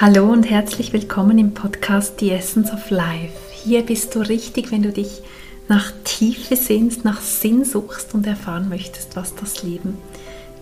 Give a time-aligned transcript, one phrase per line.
[0.00, 3.34] Hallo und herzlich willkommen im Podcast The Essence of Life.
[3.52, 5.20] Hier bist du richtig, wenn du dich
[5.68, 9.98] nach Tiefe sehnst, nach Sinn suchst und erfahren möchtest, was das Leben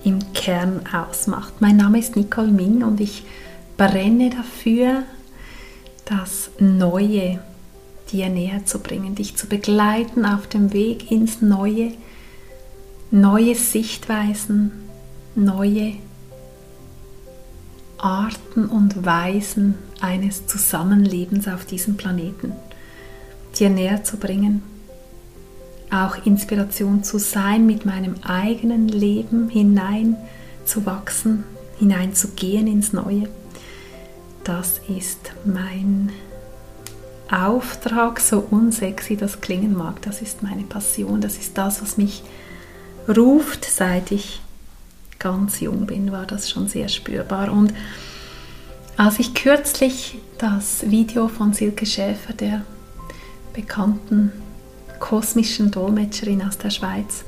[0.03, 1.61] im Kern ausmacht.
[1.61, 3.23] Mein Name ist Nicole Ming und ich
[3.77, 5.05] brenne dafür,
[6.05, 7.39] das Neue
[8.11, 11.93] dir näher zu bringen, dich zu begleiten auf dem Weg ins Neue,
[13.12, 14.73] neue Sichtweisen,
[15.37, 15.93] neue
[17.98, 22.52] Arten und Weisen eines Zusammenlebens auf diesem Planeten
[23.59, 24.62] dir näher zu bringen,
[25.91, 30.16] auch Inspiration zu sein, mit meinem eigenen Leben hinein
[30.65, 31.45] zu wachsen,
[31.79, 33.29] hineinzugehen ins Neue.
[34.45, 36.10] Das ist mein
[37.30, 40.01] Auftrag, so unsexy das klingen mag.
[40.02, 42.23] Das ist meine Passion, das ist das, was mich
[43.09, 44.41] ruft, seit ich
[45.19, 47.52] ganz jung bin, war das schon sehr spürbar.
[47.52, 47.73] Und
[48.97, 52.63] als ich kürzlich das Video von Silke Schäfer, der
[53.52, 54.33] bekannten
[55.01, 57.25] kosmischen Dolmetscherin aus der Schweiz,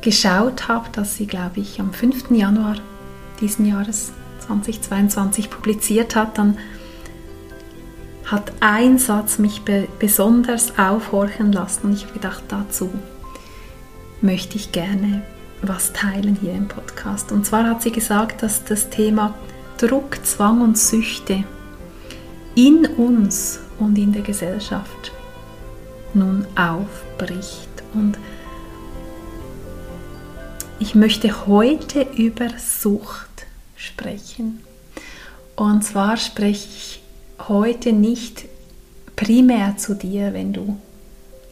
[0.00, 2.30] geschaut habe, dass sie, glaube ich, am 5.
[2.30, 2.76] Januar
[3.40, 4.12] diesen Jahres
[4.46, 6.58] 2022 publiziert hat, dann
[8.24, 12.90] hat ein Satz mich be besonders aufhorchen lassen und ich habe gedacht, dazu
[14.20, 15.22] möchte ich gerne
[15.62, 17.32] was teilen hier im Podcast.
[17.32, 19.34] Und zwar hat sie gesagt, dass das Thema
[19.78, 21.44] Druck, Zwang und Süchte
[22.54, 25.12] in uns und in der Gesellschaft
[26.14, 27.68] nun aufbricht.
[27.94, 28.18] Und
[30.80, 34.60] ich möchte heute über Sucht sprechen.
[35.56, 37.02] Und zwar spreche ich
[37.48, 38.46] heute nicht
[39.16, 40.78] primär zu dir, wenn du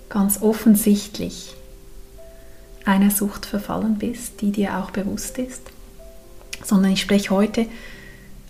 [0.09, 1.55] ganz offensichtlich
[2.87, 5.63] einer Sucht verfallen bist, die dir auch bewusst ist,
[6.65, 7.67] sondern ich spreche heute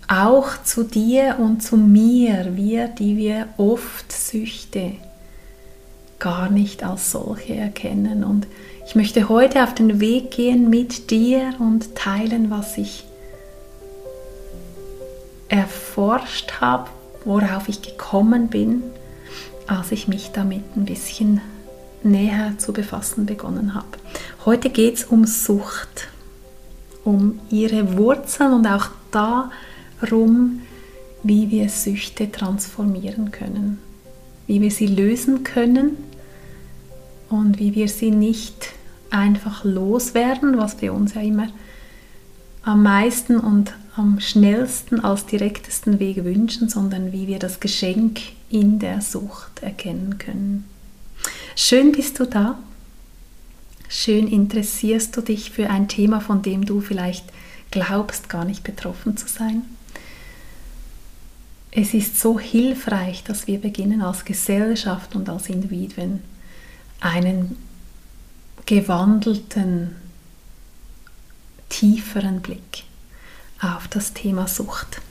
[0.07, 4.93] auch zu dir und zu mir, wir, die wir oft Süchte
[6.19, 8.23] gar nicht als solche erkennen.
[8.23, 8.47] Und
[8.87, 13.03] ich möchte heute auf den Weg gehen mit dir und teilen, was ich
[15.49, 16.89] erforscht habe,
[17.25, 18.83] worauf ich gekommen bin,
[19.67, 21.41] als ich mich damit ein bisschen
[22.11, 23.87] näher zu befassen begonnen habe.
[24.45, 26.07] Heute geht es um Sucht,
[27.03, 30.61] um ihre Wurzeln und auch darum,
[31.23, 33.79] wie wir Süchte transformieren können,
[34.45, 35.97] wie wir sie lösen können
[37.29, 38.73] und wie wir sie nicht
[39.09, 41.47] einfach loswerden, was wir uns ja immer
[42.63, 48.19] am meisten und am schnellsten als direktesten Weg wünschen, sondern wie wir das Geschenk
[48.49, 50.65] in der Sucht erkennen können.
[51.59, 52.59] Schön bist du da.
[53.89, 57.25] Schön interessierst du dich für ein Thema, von dem du vielleicht
[57.71, 59.63] glaubst, gar nicht betroffen zu sein.
[61.71, 66.21] Es ist so hilfreich, dass wir beginnen als Gesellschaft und als Individuen
[66.99, 67.57] einen
[68.67, 69.95] gewandelten,
[71.69, 72.83] tieferen Blick
[73.59, 75.01] auf das Thema Sucht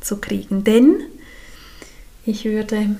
[0.00, 0.64] zu kriegen.
[0.64, 1.02] Denn
[2.24, 2.96] ich würde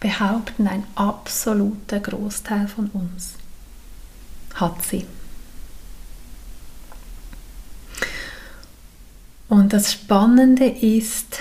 [0.00, 3.34] behaupten, ein absoluter Großteil von uns
[4.54, 5.06] hat sie.
[9.48, 11.38] Und das Spannende ist,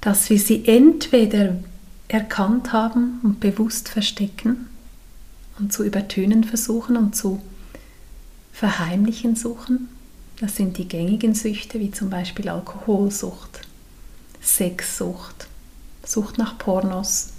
[0.00, 1.56] dass wir sie entweder
[2.08, 4.68] erkannt haben und bewusst verstecken
[5.58, 7.40] und zu übertönen versuchen und zu
[8.52, 9.88] verheimlichen suchen.
[10.38, 13.62] Das sind die gängigen Süchte, wie zum Beispiel Alkoholsucht,
[14.44, 15.48] Sexsucht,
[16.04, 17.30] Sucht nach Pornos,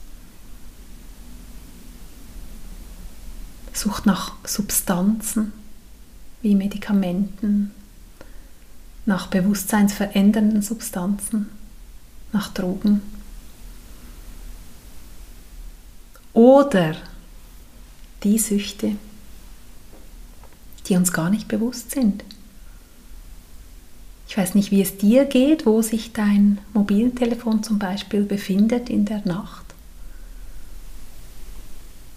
[3.73, 5.53] Sucht nach Substanzen
[6.41, 7.71] wie Medikamenten,
[9.05, 11.49] nach bewusstseinsverändernden Substanzen,
[12.31, 13.01] nach Drogen.
[16.33, 16.95] Oder
[18.23, 18.95] die Süchte,
[20.87, 22.23] die uns gar nicht bewusst sind.
[24.27, 29.05] Ich weiß nicht, wie es dir geht, wo sich dein Mobiltelefon zum Beispiel befindet in
[29.05, 29.65] der Nacht.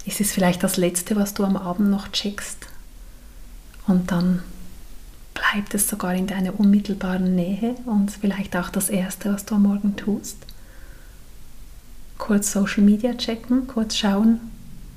[0.07, 2.67] Ist es vielleicht das Letzte, was du am Abend noch checkst?
[3.87, 4.43] Und dann
[5.35, 9.65] bleibt es sogar in deiner unmittelbaren Nähe und vielleicht auch das Erste, was du am
[9.65, 10.39] Morgen tust.
[12.17, 14.41] Kurz Social Media checken, kurz schauen,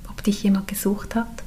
[0.09, 1.43] ob dich jemand gesucht hat.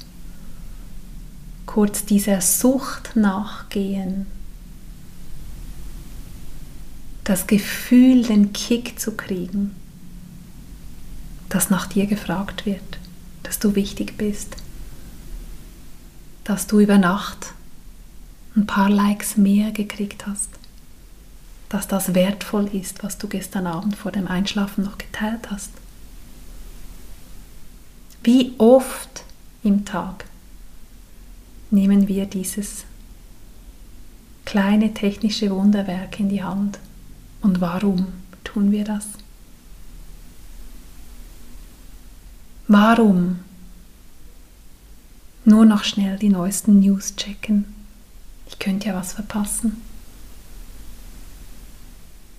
[1.67, 4.27] Kurz dieser Sucht nachgehen,
[7.25, 9.75] das Gefühl, den Kick zu kriegen,
[11.49, 12.99] dass nach dir gefragt wird,
[13.43, 14.57] dass du wichtig bist,
[16.45, 17.55] dass du über Nacht
[18.57, 20.51] ein paar Likes mehr gekriegt hast,
[21.71, 25.71] dass das wertvoll ist, was du gestern Abend vor dem Einschlafen noch geteilt hast.
[28.23, 29.25] Wie oft
[29.63, 30.27] im Tag
[31.71, 32.85] nehmen wir dieses
[34.45, 36.79] kleine technische Wunderwerk in die Hand
[37.45, 38.07] und warum
[38.43, 39.07] tun wir das?
[42.67, 43.41] Warum
[45.45, 47.67] nur noch schnell die neuesten News checken?
[48.47, 49.83] Ich könnte ja was verpassen.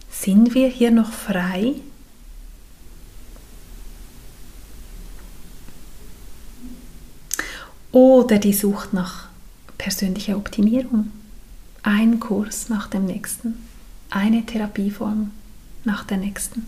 [0.10, 1.76] Sind wir hier noch frei?
[7.92, 9.30] Oder die Sucht nach
[9.78, 11.12] persönlicher Optimierung.
[11.84, 13.54] Ein Kurs nach dem nächsten,
[14.10, 15.32] eine Therapieform
[15.84, 16.66] nach der nächsten.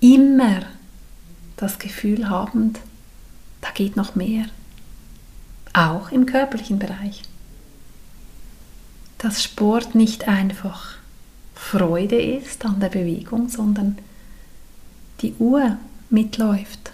[0.00, 0.62] immer
[1.56, 2.78] das Gefühl habend,
[3.60, 4.46] da geht noch mehr.
[5.72, 7.22] Auch im körperlichen Bereich.
[9.18, 10.96] Dass Sport nicht einfach
[11.54, 13.98] Freude ist an der Bewegung, sondern
[15.20, 15.78] die Uhr
[16.10, 16.92] mitläuft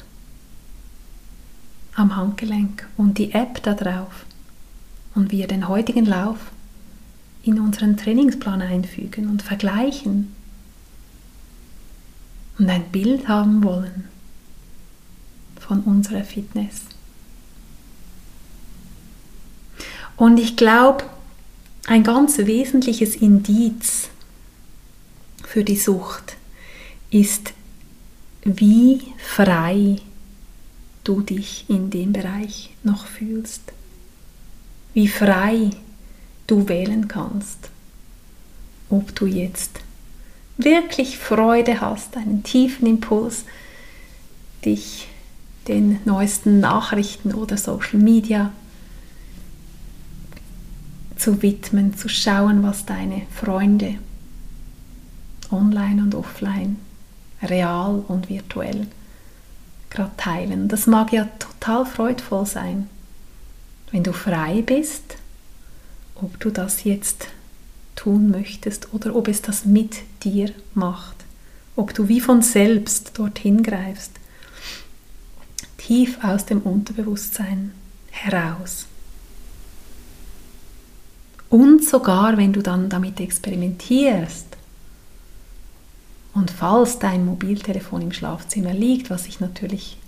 [1.94, 4.25] am Handgelenk und die App da drauf
[5.14, 6.38] und wir den heutigen Lauf
[7.43, 10.35] in unseren Trainingsplan einfügen und vergleichen
[12.59, 14.05] und ein Bild haben wollen
[15.59, 16.82] von unserer Fitness.
[20.17, 21.05] Und ich glaube,
[21.87, 24.08] ein ganz wesentliches Indiz
[25.44, 26.37] für die Sucht
[27.11, 27.53] ist,
[28.44, 29.97] wie frei
[31.05, 33.73] du dich in dem Bereich noch fühlst,
[34.94, 35.71] wie frei
[36.47, 37.71] du wählen kannst,
[38.91, 39.81] ob du jetzt
[40.59, 43.44] wirklich Freude hast, einen tiefen Impuls,
[44.65, 45.09] dich
[45.69, 48.53] den neuesten Nachrichten oder Social Media
[51.17, 53.94] zu widmen, zu schauen, was deine Freunde
[55.50, 56.77] online und offline,
[57.43, 58.89] real und virtuell
[59.91, 60.69] gerade teilen.
[60.69, 62.89] Das mag ja total freudvoll sein,
[63.93, 65.17] wenn du frei bist,
[66.17, 67.29] ob du das jetzt
[67.94, 71.17] tun möchtest oder ob es das mit dir macht.
[71.77, 74.12] Ob du wie von selbst dorthin greifst.
[75.79, 77.73] Tief aus dem Unterbewusstsein
[78.11, 78.87] heraus.
[81.49, 84.47] Und sogar wenn du dann damit experimentierst
[86.35, 89.99] und falls dein Mobiltelefon im Schlafzimmer liegt, was ich natürlich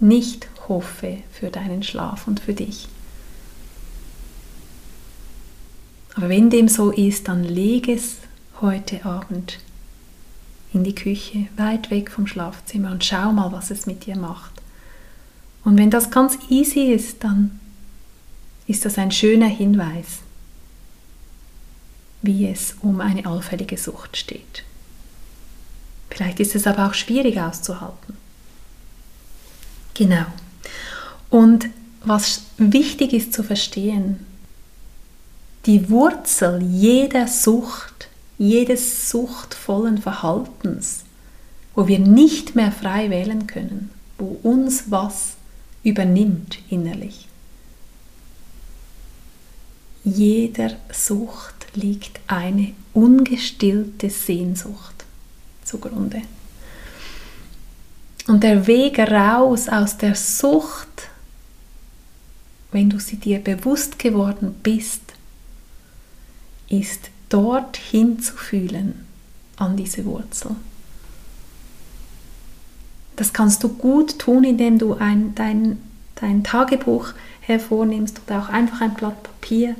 [0.00, 2.88] nicht hoffe für deinen Schlaf und für dich,
[6.14, 8.16] Aber wenn dem so ist, dann leg es
[8.60, 9.58] heute Abend
[10.72, 14.52] in die Küche, weit weg vom Schlafzimmer und schau mal, was es mit dir macht.
[15.64, 17.58] Und wenn das ganz easy ist, dann
[18.66, 20.20] ist das ein schöner Hinweis,
[22.22, 24.64] wie es um eine allfällige Sucht steht.
[26.10, 28.16] Vielleicht ist es aber auch schwierig auszuhalten.
[29.94, 30.26] Genau.
[31.30, 31.68] Und
[32.04, 34.26] was wichtig ist zu verstehen,
[35.66, 41.04] die Wurzel jeder Sucht, jedes suchtvollen Verhaltens,
[41.74, 45.34] wo wir nicht mehr frei wählen können, wo uns was
[45.82, 47.28] übernimmt innerlich.
[50.04, 55.04] Jeder Sucht liegt eine ungestillte Sehnsucht
[55.64, 56.22] zugrunde.
[58.26, 61.08] Und der Weg raus aus der Sucht,
[62.72, 65.01] wenn du sie dir bewusst geworden bist,
[66.72, 69.06] ist dorthin zu fühlen
[69.56, 70.56] an diese Wurzel.
[73.16, 75.78] Das kannst du gut tun, indem du ein, dein,
[76.14, 79.76] dein Tagebuch hervornimmst oder auch einfach ein Blatt Papier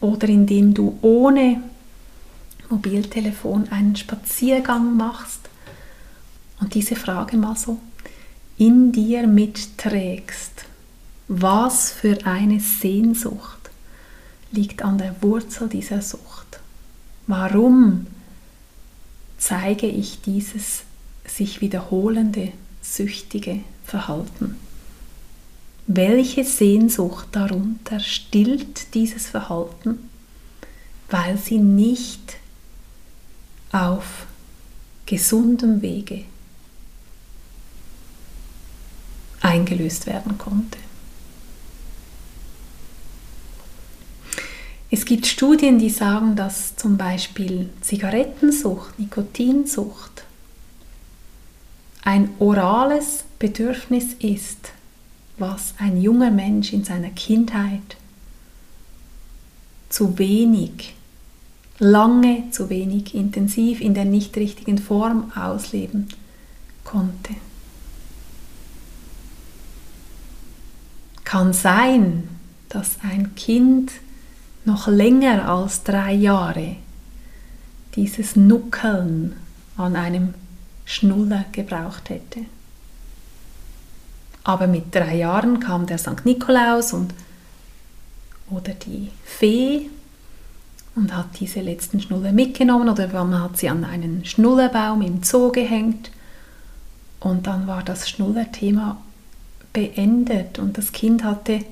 [0.00, 1.62] oder indem du ohne
[2.70, 5.50] Mobiltelefon einen Spaziergang machst
[6.60, 7.78] und diese Frage mal so
[8.56, 10.64] in dir mitträgst.
[11.28, 13.59] Was für eine Sehnsucht
[14.52, 16.60] liegt an der Wurzel dieser Sucht.
[17.26, 18.06] Warum
[19.38, 20.82] zeige ich dieses
[21.24, 22.52] sich wiederholende,
[22.82, 24.56] süchtige Verhalten?
[25.86, 29.98] Welche Sehnsucht darunter stillt dieses Verhalten,
[31.08, 32.36] weil sie nicht
[33.72, 34.26] auf
[35.06, 36.24] gesundem Wege
[39.40, 40.78] eingelöst werden konnte?
[44.92, 50.24] Es gibt Studien, die sagen, dass zum Beispiel Zigarettensucht, Nikotinsucht
[52.02, 54.72] ein orales Bedürfnis ist,
[55.38, 57.96] was ein junger Mensch in seiner Kindheit
[59.88, 60.94] zu wenig,
[61.78, 66.08] lange zu wenig intensiv in der nicht richtigen Form ausleben
[66.84, 67.34] konnte.
[71.24, 72.28] Kann sein,
[72.68, 73.92] dass ein Kind
[74.70, 76.76] noch länger als drei Jahre
[77.96, 79.34] dieses Nuckeln
[79.76, 80.34] an einem
[80.84, 82.40] Schnuller gebraucht hätte.
[84.44, 86.24] Aber mit drei Jahren kam der St.
[86.24, 87.12] Nikolaus und,
[88.48, 89.90] oder die Fee
[90.94, 95.50] und hat diese letzten Schnuller mitgenommen oder man hat sie an einen Schnullerbaum im Zoo
[95.50, 96.10] gehängt
[97.18, 98.96] und dann war das Schnullerthema
[99.72, 101.64] beendet und das Kind hatte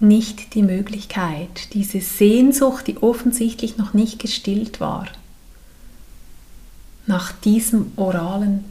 [0.00, 5.06] nicht die Möglichkeit, diese Sehnsucht, die offensichtlich noch nicht gestillt war,
[7.06, 8.64] nach diesem oralen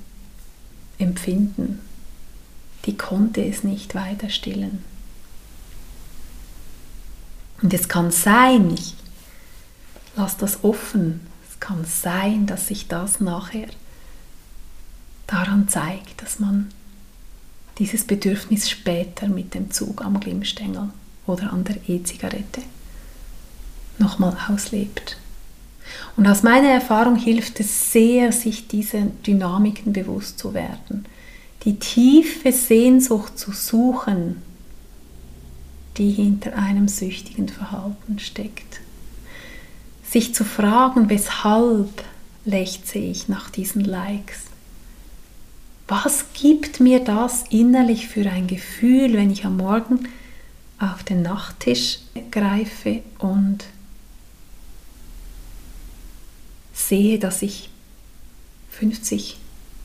[0.97, 1.79] Empfinden,
[2.85, 4.83] die konnte es nicht weiter stillen.
[7.61, 8.95] Und es kann sein, ich
[10.15, 11.19] lasse das offen,
[11.49, 13.67] es kann sein, dass sich das nachher
[15.27, 16.71] daran zeigt, dass man
[17.77, 20.89] dieses Bedürfnis später mit dem Zug am Glimmstängel
[21.29, 22.61] oder an der E-Zigarette
[23.97, 25.17] nochmal auslebt.
[26.17, 31.05] Und aus meiner Erfahrung hilft es sehr, sich diesen Dynamiken bewusst zu werden,
[31.63, 34.41] die tiefe Sehnsucht zu suchen,
[35.97, 38.79] die hinter einem süchtigen Verhalten steckt.
[40.03, 42.03] Sich zu fragen, weshalb
[42.45, 44.45] lechze ich nach diesen Likes?
[45.87, 50.07] Was gibt mir das innerlich für ein Gefühl, wenn ich am Morgen
[50.79, 51.99] auf den Nachttisch
[52.31, 53.65] greife und
[56.73, 57.69] sehe, dass ich
[58.71, 59.37] 50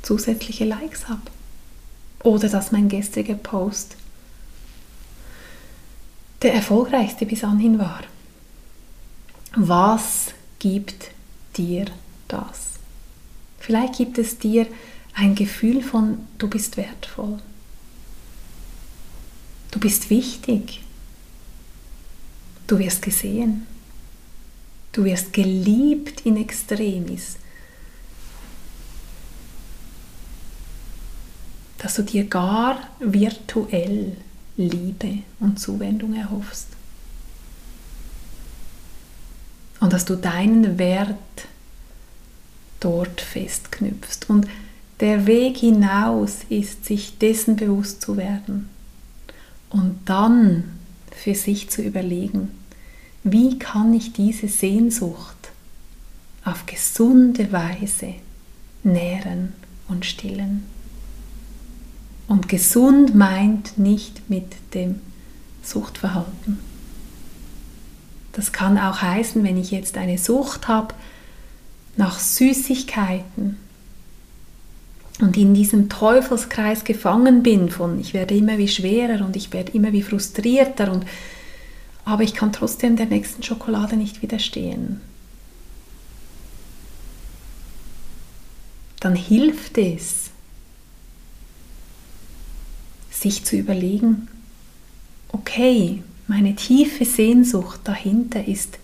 [0.03, 1.23] zusätzliche Likes habe.
[2.23, 3.97] Oder dass mein gestriger Post
[6.43, 8.03] der erfolgreichste bis anhin war.
[9.57, 11.11] Was gibt
[11.57, 11.87] dir
[12.29, 12.75] das?
[13.59, 14.67] Vielleicht gibt es dir
[15.15, 17.39] ein Gefühl von, du bist wertvoll.
[19.71, 20.84] Du bist wichtig.
[22.67, 23.67] Du wirst gesehen.
[24.93, 27.37] Du wirst geliebt in extremis.
[31.79, 34.17] Dass du dir gar virtuell
[34.57, 36.69] Liebe und Zuwendung erhoffst.
[39.81, 41.19] Und dass du deinen Wert
[42.81, 44.29] dort festknüpfst.
[44.29, 44.47] Und
[45.01, 48.71] der Weg hinaus ist, sich dessen bewusst zu werden
[49.75, 50.65] und dann
[51.15, 52.51] für sich zu überlegen,
[53.23, 55.51] wie kann ich diese Sehnsucht
[56.45, 58.15] auf gesunde Weise
[58.83, 59.55] nähren
[59.89, 60.65] und stillen.
[62.29, 65.01] Und gesund meint nicht mit dem
[65.63, 66.59] Suchtverhalten.
[68.33, 70.95] Das kann auch heißen, wenn ich jetzt eine Sucht habe
[71.97, 73.57] nach Süßigkeiten
[75.21, 79.73] und in diesem Teufelskreis gefangen bin von ich werde immer wie schwerer und ich werde
[79.73, 81.07] immer wie frustrierter und
[82.05, 85.01] aber ich kann trotzdem der nächsten Schokolade nicht widerstehen.
[89.01, 90.31] Dann hilft es,
[93.11, 94.29] sich zu überlegen,
[95.29, 98.79] okay, meine tiefe Sehnsucht dahinter ist,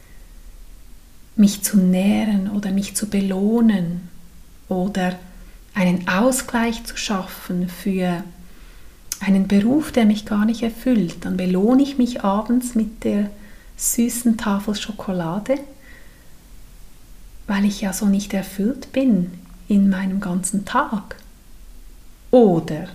[1.36, 4.08] mich zu nähren oder mich zu belohnen
[4.68, 5.18] oder
[5.74, 8.24] einen Ausgleich zu schaffen für
[9.20, 13.30] einen Beruf, der mich gar nicht erfüllt, dann belohne ich mich abends mit der
[13.76, 15.58] süßen Tafel Schokolade,
[17.46, 19.32] weil ich ja so nicht erfüllt bin
[19.68, 21.16] in meinem ganzen Tag.
[22.30, 22.88] Oder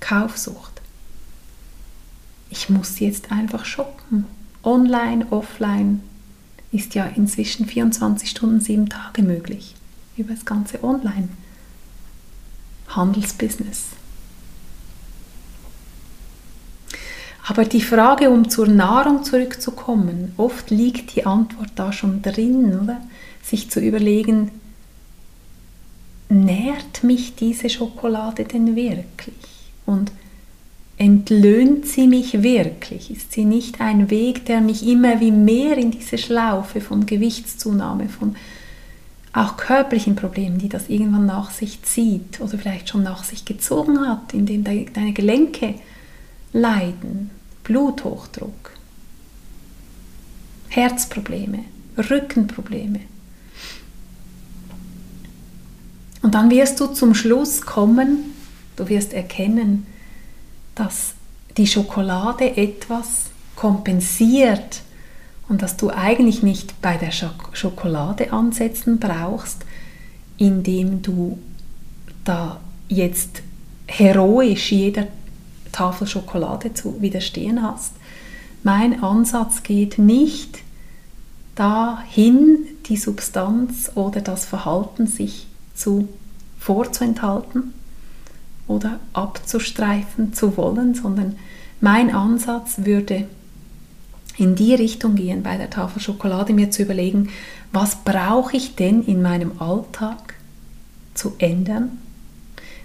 [0.00, 0.80] Kaufsucht.
[2.50, 4.26] Ich muss jetzt einfach shoppen.
[4.62, 6.02] Online, offline
[6.70, 9.74] ist ja inzwischen 24 Stunden, 7 Tage möglich.
[10.16, 11.28] Über das ganze Online.
[12.96, 13.86] Handelsbusiness.
[17.46, 23.02] Aber die Frage, um zur Nahrung zurückzukommen, oft liegt die Antwort da schon drin, oder?
[23.42, 24.50] Sich zu überlegen,
[26.30, 29.34] nährt mich diese Schokolade denn wirklich?
[29.84, 30.10] Und
[30.96, 33.10] entlöhnt sie mich wirklich?
[33.10, 38.08] Ist sie nicht ein Weg, der mich immer wie mehr in diese Schlaufe von Gewichtszunahme,
[38.08, 38.36] von
[39.34, 44.00] auch körperlichen Problemen, die das irgendwann nach sich zieht oder vielleicht schon nach sich gezogen
[44.00, 45.74] hat, indem deine Gelenke
[46.52, 47.30] leiden,
[47.64, 48.70] Bluthochdruck,
[50.68, 51.64] Herzprobleme,
[51.98, 53.00] Rückenprobleme.
[56.22, 58.32] Und dann wirst du zum Schluss kommen,
[58.76, 59.86] du wirst erkennen,
[60.76, 61.14] dass
[61.56, 63.24] die Schokolade etwas
[63.56, 64.83] kompensiert
[65.48, 67.12] und dass du eigentlich nicht bei der
[67.52, 69.64] Schokolade ansetzen brauchst,
[70.38, 71.38] indem du
[72.24, 73.42] da jetzt
[73.86, 75.06] heroisch jeder
[75.72, 77.92] Tafel Schokolade zu widerstehen hast.
[78.62, 80.60] Mein Ansatz geht nicht
[81.54, 86.08] dahin, die Substanz oder das Verhalten sich zu
[86.58, 87.74] vorzuenthalten
[88.66, 91.36] oder abzustreifen zu wollen, sondern
[91.80, 93.26] mein Ansatz würde
[94.36, 97.30] in die Richtung gehen, bei der Tafel Schokolade mir zu überlegen,
[97.72, 100.34] was brauche ich denn in meinem Alltag
[101.14, 101.98] zu ändern,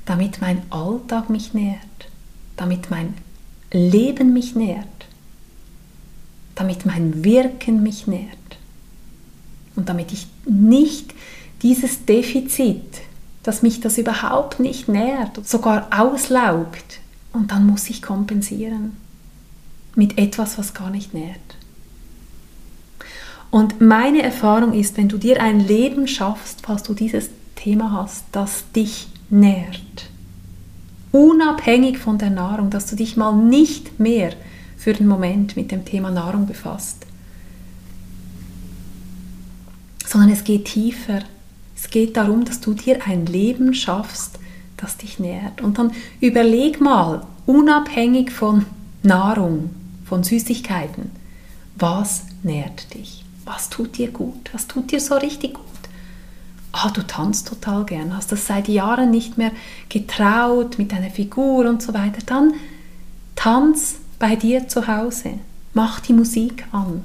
[0.05, 1.79] damit mein Alltag mich nährt,
[2.55, 3.13] damit mein
[3.71, 4.85] Leben mich nährt,
[6.55, 8.37] damit mein Wirken mich nährt
[9.75, 11.13] und damit ich nicht
[11.61, 13.01] dieses Defizit,
[13.43, 16.99] dass mich das überhaupt nicht nährt, sogar auslaugt.
[17.31, 18.97] Und dann muss ich kompensieren
[19.95, 21.39] mit etwas, was gar nicht nährt.
[23.51, 28.25] Und meine Erfahrung ist, wenn du dir ein Leben schaffst, falls du dieses Thema hast,
[28.31, 30.09] das dich nährt,
[31.11, 34.33] unabhängig von der Nahrung, dass du dich mal nicht mehr
[34.77, 37.05] für den Moment mit dem Thema Nahrung befasst,
[40.05, 41.19] sondern es geht tiefer.
[41.75, 44.39] Es geht darum, dass du dir ein Leben schaffst,
[44.77, 45.61] das dich nährt.
[45.61, 48.65] Und dann überleg mal, unabhängig von
[49.03, 49.69] Nahrung,
[50.09, 51.11] von Süßigkeiten.
[51.75, 53.23] Was nährt dich?
[53.45, 54.49] Was tut dir gut?
[54.51, 55.65] Was tut dir so richtig gut?
[56.71, 59.51] Ah, du tanzt total gern, hast das seit Jahren nicht mehr
[59.87, 62.21] getraut mit deiner Figur und so weiter.
[62.25, 62.53] Dann
[63.35, 65.35] tanz bei dir zu Hause.
[65.73, 67.03] Mach die Musik an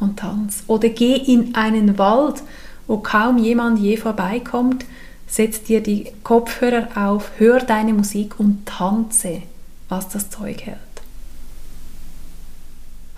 [0.00, 0.64] und tanz.
[0.66, 2.42] Oder geh in einen Wald,
[2.86, 4.84] wo kaum jemand je vorbeikommt,
[5.26, 9.42] setz dir die Kopfhörer auf, hör deine Musik und tanze,
[9.88, 10.87] was das Zeug hält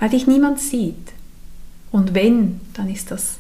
[0.01, 1.13] weil dich niemand sieht.
[1.93, 3.37] Und wenn, dann ist das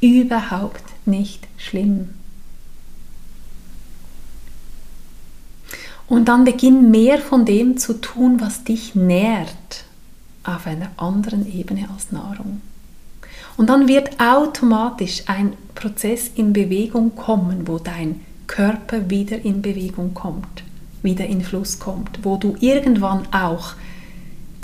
[0.00, 2.10] überhaupt nicht schlimm.
[6.06, 9.84] Und dann beginn mehr von dem zu tun, was dich nährt,
[10.44, 12.60] auf einer anderen Ebene als Nahrung.
[13.56, 20.12] Und dann wird automatisch ein Prozess in Bewegung kommen, wo dein Körper wieder in Bewegung
[20.12, 20.64] kommt,
[21.02, 23.74] wieder in Fluss kommt, wo du irgendwann auch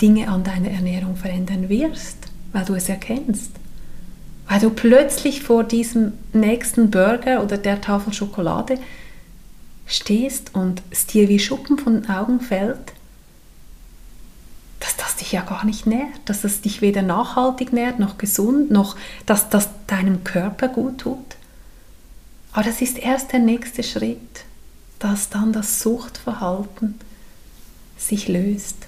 [0.01, 2.17] Dinge an deiner Ernährung verändern wirst,
[2.51, 3.51] weil du es erkennst.
[4.47, 8.79] Weil du plötzlich vor diesem nächsten Burger oder der Tafel Schokolade
[9.85, 12.93] stehst und es dir wie Schuppen von den Augen fällt,
[14.79, 18.71] dass das dich ja gar nicht nährt, dass das dich weder nachhaltig nährt, noch gesund,
[18.71, 21.35] noch dass das deinem Körper gut tut.
[22.51, 24.43] Aber das ist erst der nächste Schritt,
[24.99, 26.99] dass dann das Suchtverhalten
[27.97, 28.87] sich löst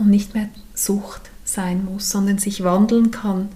[0.00, 3.48] und nicht mehr Sucht sein muss, sondern sich wandeln kann,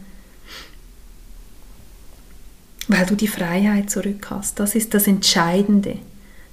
[2.86, 4.60] weil du die Freiheit zurück hast.
[4.60, 5.98] Das ist das Entscheidende.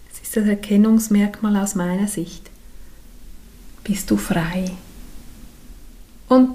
[0.10, 2.50] Das ist das Erkennungsmerkmal aus meiner Sicht.
[3.84, 4.72] Bist du frei?
[6.30, 6.52] Und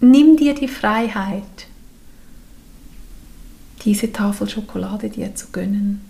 [0.00, 1.44] nimm dir die Freiheit,
[3.84, 6.00] diese Tafel Schokolade dir zu gönnen.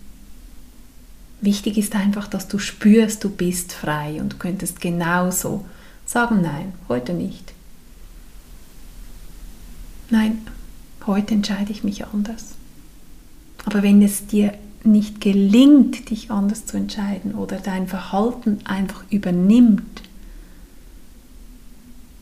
[1.41, 5.65] Wichtig ist einfach, dass du spürst, du bist frei und könntest genauso
[6.05, 7.53] sagen Nein, heute nicht.
[10.09, 10.45] Nein,
[11.07, 12.55] heute entscheide ich mich anders.
[13.65, 20.01] Aber wenn es dir nicht gelingt, dich anders zu entscheiden oder dein Verhalten einfach übernimmt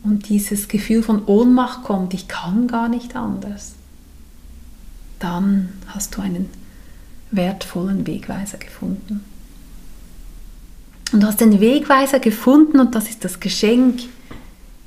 [0.02, 3.74] und dieses Gefühl von Ohnmacht kommt, ich kann gar nicht anders,
[5.18, 6.48] dann hast du einen
[7.30, 9.24] wertvollen Wegweiser gefunden.
[11.12, 14.02] Und du hast den Wegweiser gefunden und das ist das Geschenk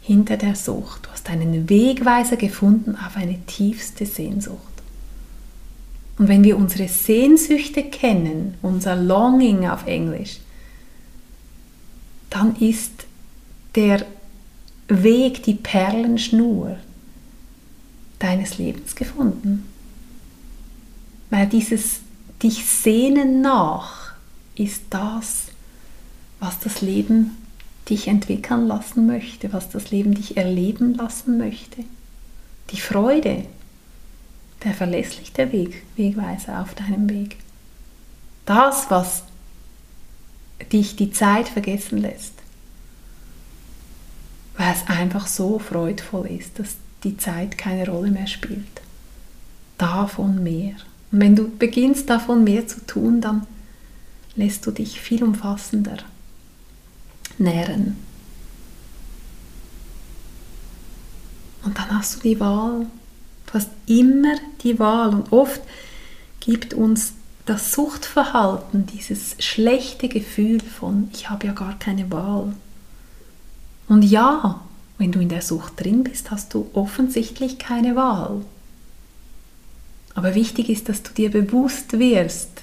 [0.01, 1.05] hinter der Sucht.
[1.05, 4.59] Du hast einen Wegweiser gefunden auf eine tiefste Sehnsucht.
[6.17, 10.39] Und wenn wir unsere Sehnsüchte kennen, unser Longing auf Englisch,
[12.29, 12.91] dann ist
[13.75, 14.05] der
[14.87, 16.77] Weg, die Perlenschnur
[18.19, 19.67] deines Lebens gefunden.
[21.29, 22.01] Weil dieses
[22.41, 24.13] dich sehnen nach
[24.55, 25.47] ist das,
[26.43, 27.37] was das Leben
[27.89, 31.85] dich entwickeln lassen möchte, was das Leben dich erleben lassen möchte.
[32.71, 33.45] Die Freude,
[34.63, 37.37] der verlässliche Weg, Wegweiser auf deinem Weg.
[38.45, 39.23] Das, was
[40.73, 42.33] dich die Zeit vergessen lässt,
[44.57, 46.75] weil es einfach so freudvoll ist, dass
[47.05, 48.81] die Zeit keine Rolle mehr spielt.
[49.77, 50.75] Davon mehr.
[51.11, 53.47] Und wenn du beginnst davon mehr zu tun, dann
[54.35, 55.97] lässt du dich viel umfassender
[57.39, 57.97] nähren.
[61.63, 62.85] Und dann hast du die Wahl.
[63.47, 65.09] Du hast immer die Wahl.
[65.09, 65.61] Und oft
[66.39, 67.13] gibt uns
[67.45, 72.53] das Suchtverhalten, dieses schlechte Gefühl von, ich habe ja gar keine Wahl.
[73.87, 74.61] Und ja,
[74.97, 78.41] wenn du in der Sucht drin bist, hast du offensichtlich keine Wahl.
[80.15, 82.62] Aber wichtig ist, dass du dir bewusst wirst,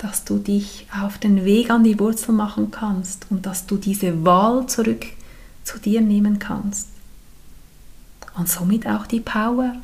[0.00, 4.24] dass du dich auf den Weg an die Wurzel machen kannst und dass du diese
[4.24, 5.04] Wahl zurück
[5.62, 6.88] zu dir nehmen kannst.
[8.34, 9.76] Und somit auch die Power.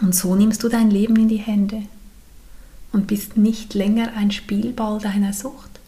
[0.00, 1.82] Und so nimmst du dein Leben in die Hände
[2.92, 5.78] und bist nicht länger ein Spielball deiner Sucht.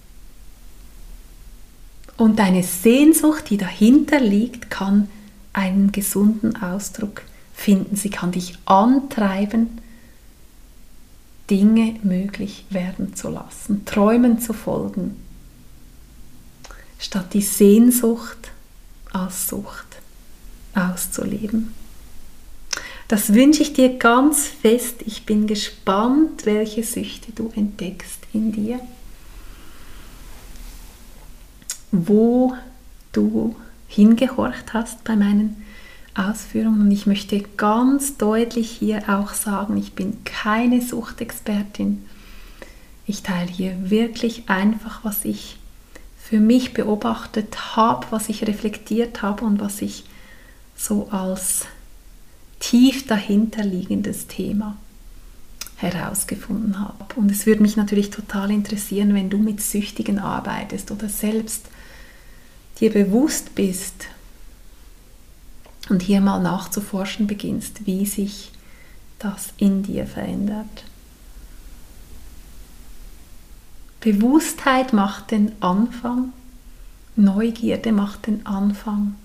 [2.19, 5.09] Und deine Sehnsucht, die dahinter liegt, kann
[5.55, 7.23] einen gesunden Ausdruck
[7.55, 7.97] finden.
[7.97, 9.79] Sie kann dich antreiben,
[11.51, 15.17] Dinge möglich werden zu lassen, Träumen zu folgen,
[16.99, 18.51] statt die Sehnsucht
[19.13, 19.87] als Sucht
[20.75, 21.75] auszuleben.
[23.09, 24.97] Das wünsche ich dir ganz fest.
[25.07, 28.81] Ich bin gespannt, welche Süchte du entdeckst in dir,
[31.91, 32.55] wo
[33.13, 33.57] du
[33.89, 35.65] hingehorcht hast bei meinen
[36.19, 36.83] Ausführungen.
[36.83, 42.05] Und ich möchte ganz deutlich hier auch sagen, ich bin keine Suchtexpertin.
[43.07, 45.59] Ich teile hier wirklich einfach, was ich
[46.19, 50.05] für mich beobachtet habe, was ich reflektiert habe und was ich
[50.77, 51.67] so als
[52.61, 54.77] tief dahinterliegendes Thema
[55.77, 57.15] herausgefunden habe.
[57.17, 61.67] Und es würde mich natürlich total interessieren, wenn du mit Süchtigen arbeitest oder selbst
[62.81, 64.07] dir bewusst bist,
[65.89, 68.53] und hier mal nachzuforschen beginnst, wie sich
[69.19, 70.85] das in dir verändert.
[74.01, 76.33] Bewusstheit macht den Anfang,
[77.17, 79.17] Neugierde macht den Anfang,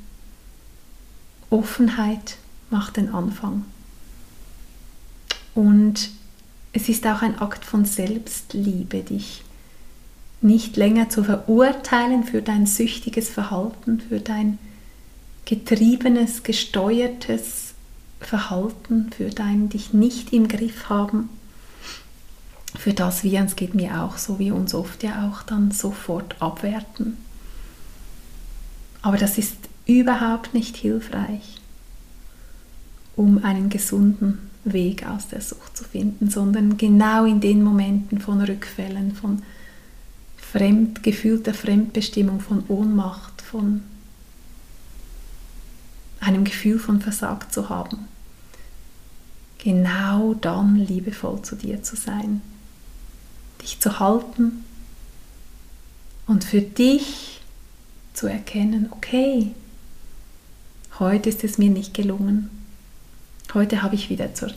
[1.50, 2.38] Offenheit
[2.72, 3.66] macht den Anfang.
[5.54, 6.10] Und
[6.74, 9.44] es ist auch ein Akt von Selbstliebe, dich
[10.42, 14.58] nicht länger zu verurteilen für dein süchtiges Verhalten, für dein
[15.46, 17.74] getriebenes, gesteuertes
[18.20, 21.30] Verhalten, für dein dich nicht im Griff haben,
[22.78, 26.42] für das wir, es geht mir auch so, wie uns oft ja auch dann sofort
[26.42, 27.18] abwerten.
[29.02, 31.60] Aber das ist überhaupt nicht hilfreich,
[33.16, 38.42] um einen gesunden Weg aus der Sucht zu finden, sondern genau in den Momenten von
[38.42, 39.44] Rückfällen, von
[40.38, 43.82] fremd, gefühlter Fremdbestimmung, von Ohnmacht, von
[46.26, 48.08] einem Gefühl von versagt zu haben.
[49.60, 52.42] Genau dann liebevoll zu dir zu sein,
[53.62, 54.66] dich zu halten
[56.28, 57.42] und für dich
[58.14, 59.52] zu erkennen, okay,
[61.00, 62.50] heute ist es mir nicht gelungen,
[63.54, 64.52] heute habe ich wieder zur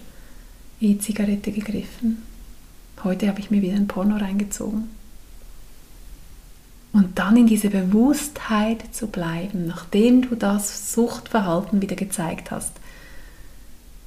[0.81, 2.23] E-Zigarette gegriffen,
[3.05, 4.89] heute habe ich mir wieder ein Porno reingezogen
[6.97, 12.73] und dann in diese Bewusstheit zu bleiben, nachdem du das Suchtverhalten wieder gezeigt hast,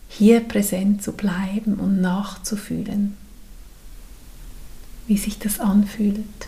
[0.07, 3.15] hier präsent zu bleiben und nachzufühlen,
[5.05, 6.47] wie sich das anfühlt.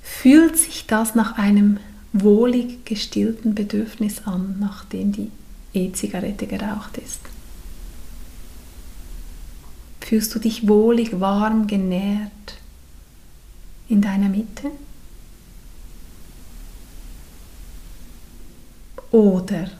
[0.00, 1.76] Fühlt sich das nach einem
[2.14, 5.30] wohlig gestillten Bedürfnis an, nachdem die
[5.74, 7.20] E-Zigarette geraucht ist?
[10.00, 12.61] Fühlst du dich wohlig, warm, genährt?
[13.92, 14.70] In deiner Mitte?
[19.10, 19.70] Oder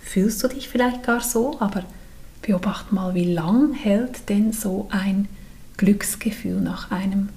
[0.00, 1.84] fühlst du dich vielleicht gar so, aber
[2.42, 5.26] beobachte mal, wie lang hält denn so ein
[5.76, 7.30] Glücksgefühl nach einem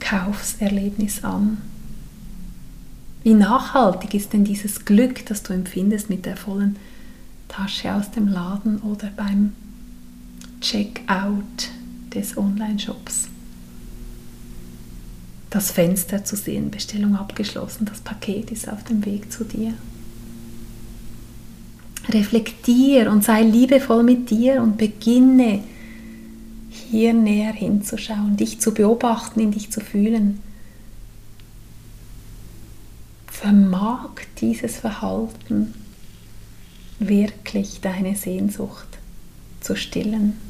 [0.00, 1.56] Kaufserlebnis an?
[3.22, 6.76] Wie nachhaltig ist denn dieses Glück, das du empfindest mit der vollen
[7.48, 9.54] Tasche aus dem Laden oder beim
[10.60, 11.70] Checkout
[12.12, 13.28] des Online-Shops?
[15.50, 19.74] Das Fenster zu sehen, Bestellung abgeschlossen, das Paket ist auf dem Weg zu dir.
[22.08, 25.62] Reflektier und sei liebevoll mit dir und beginne
[26.70, 30.40] hier näher hinzuschauen, dich zu beobachten, in dich zu fühlen.
[33.26, 35.74] Vermag dieses Verhalten
[36.98, 38.88] wirklich deine Sehnsucht
[39.60, 40.47] zu stillen?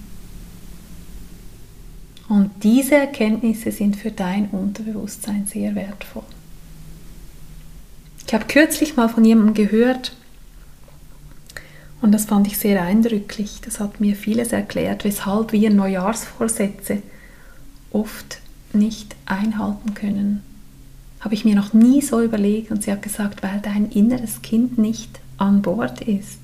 [2.29, 6.25] Und diese Erkenntnisse sind für dein Unterbewusstsein sehr wertvoll.
[8.27, 10.13] Ich habe kürzlich mal von jemandem gehört,
[12.01, 13.61] und das fand ich sehr eindrücklich.
[13.65, 17.03] Das hat mir vieles erklärt, weshalb wir Neujahrsvorsätze
[17.91, 18.39] oft
[18.73, 20.43] nicht einhalten können.
[21.21, 24.79] Habe ich mir noch nie so überlegt und sie hat gesagt, weil dein inneres Kind
[24.79, 26.39] nicht an Bord ist.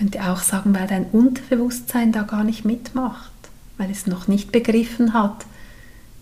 [0.00, 3.30] Könnte auch sagen, weil dein Unterbewusstsein da gar nicht mitmacht,
[3.76, 5.44] weil es noch nicht begriffen hat,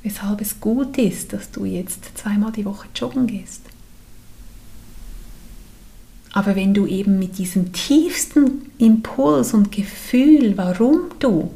[0.03, 3.63] weshalb es gut ist, dass du jetzt zweimal die Woche joggen gehst.
[6.33, 11.55] Aber wenn du eben mit diesem tiefsten Impuls und Gefühl, warum du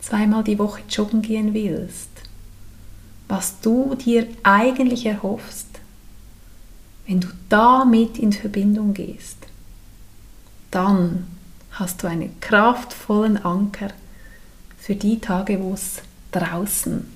[0.00, 2.10] zweimal die Woche joggen gehen willst,
[3.28, 5.68] was du dir eigentlich erhoffst,
[7.06, 9.38] wenn du damit in Verbindung gehst,
[10.70, 11.24] dann
[11.78, 13.88] hast du einen kraftvollen Anker
[14.78, 17.06] für die Tage, wo es draußen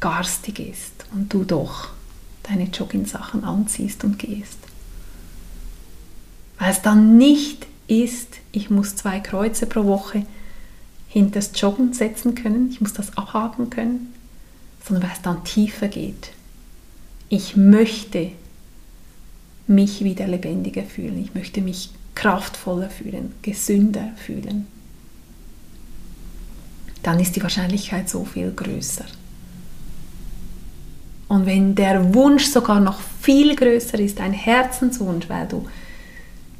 [0.00, 1.88] garstig ist und du doch
[2.42, 4.58] deine Jogging-Sachen anziehst und gehst.
[6.58, 10.26] Weil es dann nicht ist, ich muss zwei Kreuze pro Woche
[11.08, 14.12] hinter das Joggen setzen können, ich muss das abhaken können,
[14.84, 16.32] sondern weil es dann tiefer geht.
[17.30, 18.32] Ich möchte
[19.66, 24.66] mich wieder lebendiger fühlen, ich möchte mich kraftvoller fühlen, gesünder fühlen.
[27.04, 29.04] Dann ist die Wahrscheinlichkeit so viel größer.
[31.28, 35.68] Und wenn der Wunsch sogar noch viel größer ist, ein Herzenswunsch, weil du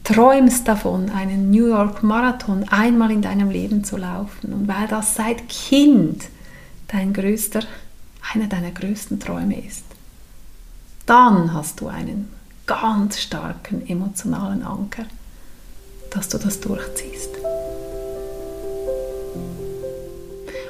[0.04, 5.16] träumst davon, einen New York Marathon einmal in deinem Leben zu laufen und weil das
[5.16, 6.26] seit Kind
[6.86, 7.62] dein größter,
[8.32, 9.84] einer deiner größten Träume ist,
[11.04, 12.28] dann hast du einen
[12.66, 15.06] ganz starken emotionalen Anker,
[16.10, 17.30] dass du das durchziehst.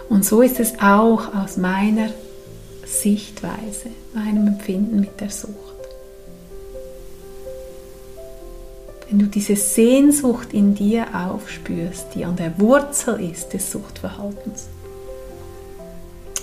[0.08, 2.08] Und so ist es auch aus meiner
[2.86, 5.68] Sichtweise, meinem Empfinden mit der Sucht.
[9.08, 14.68] wenn du diese Sehnsucht in dir aufspürst, die an der Wurzel ist des Suchtverhaltens.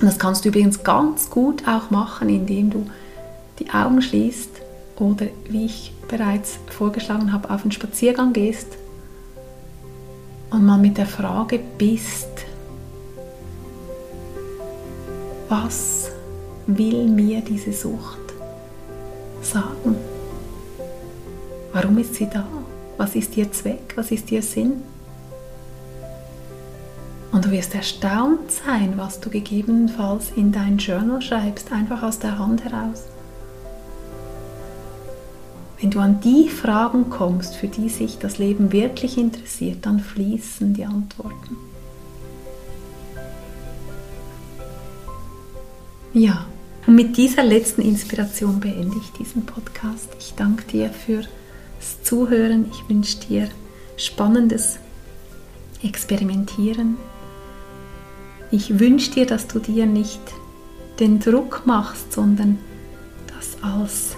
[0.01, 2.85] Und das kannst du übrigens ganz gut auch machen, indem du
[3.59, 4.49] die Augen schließt
[4.97, 8.77] oder, wie ich bereits vorgeschlagen habe, auf einen Spaziergang gehst
[10.55, 12.29] und mal mit der Frage bist,
[15.49, 16.09] was
[16.65, 18.33] will mir diese Sucht
[19.41, 19.97] sagen?
[21.73, 22.47] Warum ist sie da?
[22.95, 23.93] Was ist ihr Zweck?
[23.97, 24.81] Was ist ihr Sinn?
[27.33, 32.39] Und du wirst erstaunt sein, was du gegebenenfalls in dein Journal schreibst, einfach aus der
[32.39, 33.03] Hand heraus.
[35.79, 40.73] Wenn du an die Fragen kommst, für die sich das Leben wirklich interessiert, dann fließen
[40.73, 41.57] die Antworten.
[46.13, 46.45] Ja,
[46.87, 50.07] und mit dieser letzten Inspiration beende ich diesen Podcast.
[50.17, 51.23] Ich danke dir für
[52.03, 52.67] Zuhören.
[52.71, 53.49] Ich wünsche dir
[53.97, 54.79] spannendes
[55.83, 56.97] Experimentieren.
[58.51, 60.21] Ich wünsche dir, dass du dir nicht
[60.99, 62.59] den Druck machst, sondern
[63.27, 64.15] das als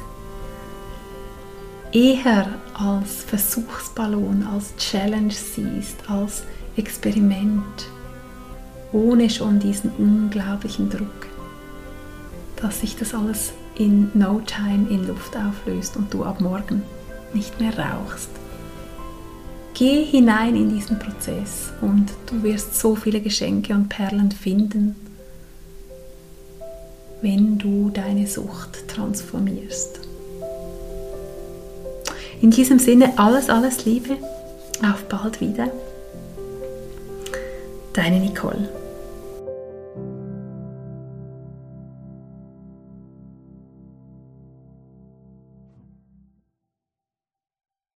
[1.92, 6.44] eher als Versuchsballon, als Challenge siehst, als
[6.76, 7.88] Experiment,
[8.92, 11.28] ohne schon diesen unglaublichen Druck,
[12.58, 16.84] dass sich das alles in no time in Luft auflöst und du ab morgen
[17.34, 18.30] nicht mehr rauchst.
[19.74, 24.96] Geh hinein in diesen Prozess und du wirst so viele Geschenke und Perlen finden,
[27.22, 30.07] wenn du deine Sucht transformierst.
[32.42, 34.18] In diesem Sinne alles, alles Liebe.
[34.84, 35.70] Auf bald wieder.
[37.94, 38.70] Deine Nicole.